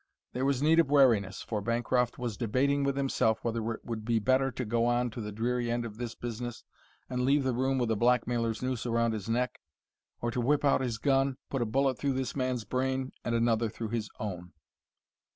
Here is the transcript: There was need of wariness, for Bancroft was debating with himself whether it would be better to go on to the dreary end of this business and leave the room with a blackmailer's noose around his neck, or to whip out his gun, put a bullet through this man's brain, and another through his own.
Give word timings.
There 0.33 0.45
was 0.45 0.63
need 0.63 0.79
of 0.79 0.89
wariness, 0.89 1.43
for 1.43 1.61
Bancroft 1.61 2.17
was 2.17 2.35
debating 2.35 2.83
with 2.83 2.97
himself 2.97 3.37
whether 3.43 3.73
it 3.73 3.85
would 3.85 4.03
be 4.03 4.17
better 4.17 4.49
to 4.49 4.65
go 4.65 4.85
on 4.87 5.11
to 5.11 5.21
the 5.21 5.31
dreary 5.31 5.69
end 5.69 5.85
of 5.85 5.97
this 5.99 6.15
business 6.15 6.63
and 7.07 7.23
leave 7.23 7.43
the 7.43 7.53
room 7.53 7.77
with 7.77 7.91
a 7.91 7.95
blackmailer's 7.95 8.63
noose 8.63 8.87
around 8.87 9.11
his 9.11 9.29
neck, 9.29 9.59
or 10.19 10.31
to 10.31 10.41
whip 10.41 10.65
out 10.65 10.81
his 10.81 10.97
gun, 10.97 11.37
put 11.51 11.61
a 11.61 11.67
bullet 11.67 11.99
through 11.99 12.13
this 12.13 12.35
man's 12.35 12.63
brain, 12.63 13.11
and 13.23 13.35
another 13.35 13.69
through 13.69 13.89
his 13.89 14.09
own. 14.19 14.53